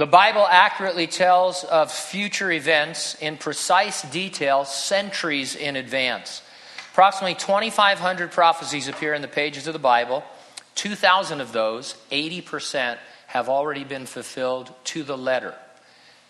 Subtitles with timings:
[0.00, 6.40] The Bible accurately tells of future events in precise detail centuries in advance.
[6.92, 10.24] Approximately 2,500 prophecies appear in the pages of the Bible.
[10.76, 15.54] 2,000 of those, 80%, have already been fulfilled to the letter.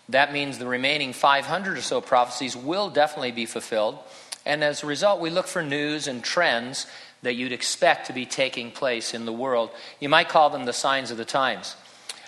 [0.09, 3.99] That means the remaining 500 or so prophecies will definitely be fulfilled.
[4.45, 6.87] And as a result, we look for news and trends
[7.21, 9.69] that you'd expect to be taking place in the world.
[10.01, 11.77] You might call them the signs of the times.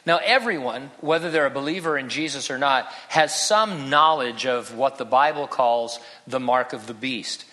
[0.05, 4.97] Now, everyone, whether they're a believer in Jesus or not, has some knowledge of what
[4.97, 7.45] the Bible calls the mark of the beast.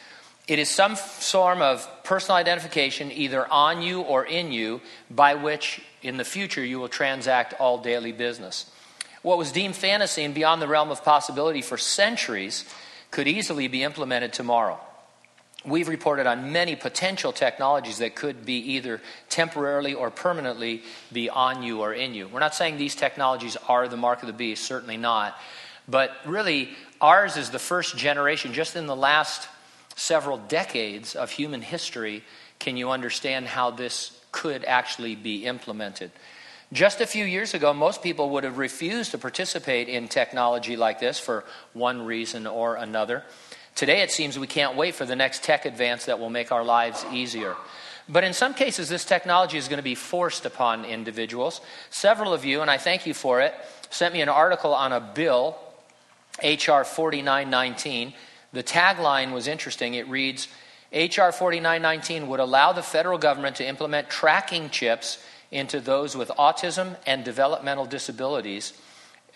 [0.48, 5.80] It is some form of personal identification, either on you or in you, by which
[6.02, 8.68] in the future you will transact all daily business.
[9.22, 12.64] What was deemed fantasy and beyond the realm of possibility for centuries
[13.12, 14.80] could easily be implemented tomorrow.
[15.64, 21.62] We've reported on many potential technologies that could be either temporarily or permanently be on
[21.62, 22.28] you or in you.
[22.28, 25.36] We're not saying these technologies are the mark of the beast, certainly not.
[25.86, 29.48] But really, ours is the first generation, just in the last
[29.96, 32.24] several decades of human history,
[32.58, 36.10] can you understand how this could actually be implemented?
[36.72, 41.00] Just a few years ago, most people would have refused to participate in technology like
[41.00, 43.24] this for one reason or another.
[43.74, 46.64] Today, it seems we can't wait for the next tech advance that will make our
[46.64, 47.56] lives easier.
[48.08, 51.60] But in some cases, this technology is going to be forced upon individuals.
[51.90, 53.54] Several of you, and I thank you for it,
[53.88, 55.56] sent me an article on a bill,
[56.40, 56.84] H.R.
[56.84, 58.12] 4919.
[58.52, 59.94] The tagline was interesting.
[59.94, 60.48] It reads
[60.92, 61.30] H.R.
[61.30, 67.24] 4919 would allow the federal government to implement tracking chips into those with autism and
[67.24, 68.72] developmental disabilities.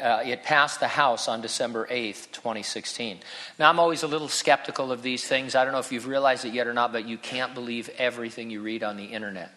[0.01, 3.19] Uh, it passed the House on December 8th, 2016.
[3.59, 5.55] Now, I'm always a little skeptical of these things.
[5.55, 8.51] I don't know if you've realized it yet or not, but you can't believe everything
[8.51, 9.53] you read on the internet.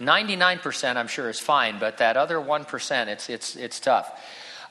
[0.00, 4.20] 99% I'm sure is fine, but that other 1%, it's, it's, it's tough.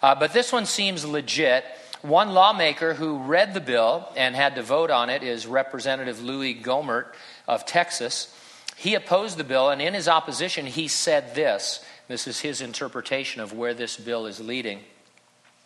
[0.02, 1.64] Uh, but this one seems legit.
[2.02, 6.54] One lawmaker who read the bill and had to vote on it is Representative Louis
[6.54, 7.06] Gohmert
[7.48, 8.38] of Texas.
[8.76, 11.84] He opposed the bill, and in his opposition, he said this.
[12.08, 14.80] This is his interpretation of where this bill is leading.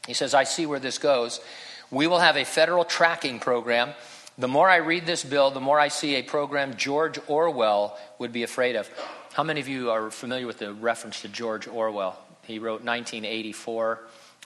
[0.07, 1.39] He says, I see where this goes.
[1.91, 3.93] We will have a federal tracking program.
[4.37, 8.31] The more I read this bill, the more I see a program George Orwell would
[8.31, 8.89] be afraid of.
[9.33, 12.17] How many of you are familiar with the reference to George Orwell?
[12.43, 13.99] He wrote 1984,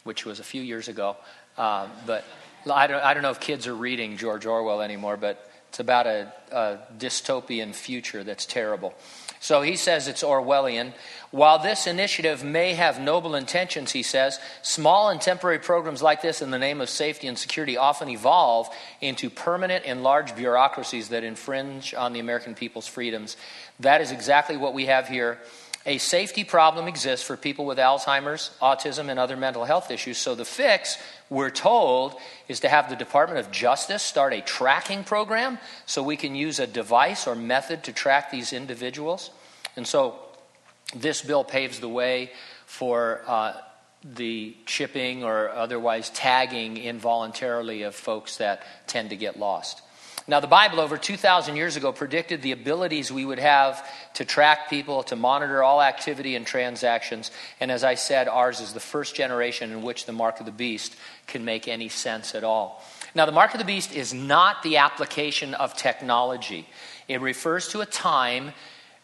[0.04, 1.18] which was a few years ago.
[1.58, 2.24] Uh, but
[2.70, 6.06] I don't, I don't know if kids are reading George Orwell anymore, but it's about
[6.06, 8.94] a, a dystopian future that's terrible.
[9.40, 10.94] So he says it's Orwellian.
[11.32, 16.44] While this initiative may have noble intentions, he says, small and temporary programs like this
[16.44, 21.24] in the name of safety and security often evolve into permanent and large bureaucracies that
[21.24, 23.36] infringe on the American people's freedoms.
[23.80, 25.40] That is exactly what we have here.
[25.86, 30.20] A safety problem exists for people with Alzheimer's, autism, and other mental health issues.
[30.20, 30.98] So the fix
[31.30, 32.16] we're told
[32.48, 36.60] is to have the Department of Justice start a tracking program so we can use
[36.60, 39.32] a device or method to track these individuals.
[39.76, 40.20] And so
[40.96, 42.32] this bill paves the way
[42.68, 43.54] for uh,
[44.04, 49.82] the chipping or otherwise tagging involuntarily of folks that tend to get lost.
[50.28, 54.70] Now, the Bible over 2,000 years ago predicted the abilities we would have to track
[54.70, 57.32] people, to monitor all activity and transactions.
[57.60, 60.52] And as I said, ours is the first generation in which the mark of the
[60.52, 60.96] beast
[61.26, 62.84] can make any sense at all.
[63.16, 66.68] Now, the mark of the beast is not the application of technology,
[67.08, 68.54] it refers to a time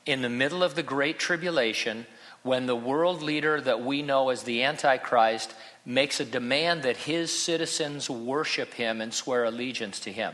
[0.06, 2.06] in the middle of the Great Tribulation
[2.44, 5.54] when the world leader that we know as the Antichrist
[5.86, 10.34] makes a demand that his citizens worship him and swear allegiance to him.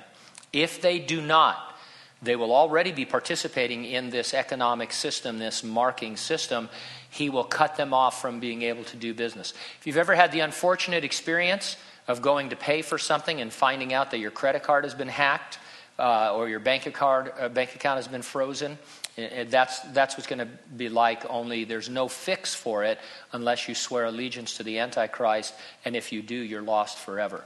[0.53, 1.75] If they do not,
[2.21, 6.69] they will already be participating in this economic system, this marking system.
[7.09, 9.53] He will cut them off from being able to do business.
[9.79, 11.75] If you've ever had the unfortunate experience
[12.07, 15.09] of going to pay for something and finding out that your credit card has been
[15.09, 15.59] hacked
[15.99, 18.77] uh, or your bank account, uh, bank account has been frozen,
[19.15, 22.99] that's, that's what's going to be like, only there's no fix for it
[23.31, 25.53] unless you swear allegiance to the Antichrist,
[25.85, 27.43] and if you do, you're lost forever.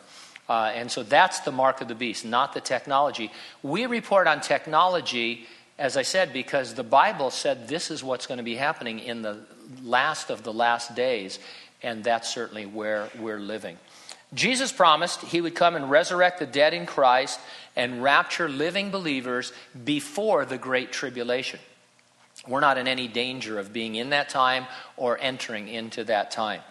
[0.49, 3.31] Uh, and so that's the mark of the beast, not the technology.
[3.63, 5.45] We report on technology,
[5.77, 9.21] as I said, because the Bible said this is what's going to be happening in
[9.21, 9.39] the
[9.83, 11.39] last of the last days,
[11.83, 13.77] and that's certainly where we're living.
[14.33, 17.39] Jesus promised he would come and resurrect the dead in Christ
[17.75, 19.53] and rapture living believers
[19.85, 21.59] before the Great Tribulation.
[22.47, 26.61] We're not in any danger of being in that time or entering into that time.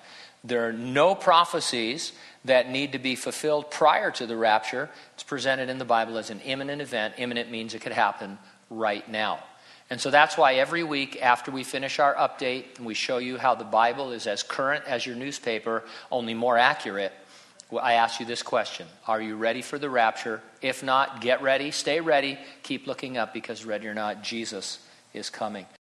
[0.44, 2.12] There are no prophecies
[2.46, 4.90] that need to be fulfilled prior to the rapture.
[5.14, 7.14] It's presented in the Bible as an imminent event.
[7.18, 8.38] Imminent means it could happen
[8.70, 9.40] right now.
[9.88, 13.38] And so that's why every week after we finish our update and we show you
[13.38, 17.12] how the Bible is as current as your newspaper, only more accurate,
[17.72, 20.40] I ask you this question Are you ready for the rapture?
[20.60, 24.78] If not, get ready, stay ready, keep looking up because, ready or not, Jesus
[25.14, 25.66] is coming.